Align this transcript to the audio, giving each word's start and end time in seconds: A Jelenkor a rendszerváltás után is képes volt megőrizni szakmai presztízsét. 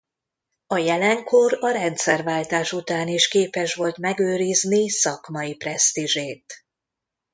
A 0.67 0.77
Jelenkor 0.77 1.57
a 1.61 1.69
rendszerváltás 1.71 2.73
után 2.73 3.07
is 3.07 3.27
képes 3.27 3.73
volt 3.75 3.97
megőrizni 3.97 4.89
szakmai 4.89 5.55
presztízsét. 5.55 6.65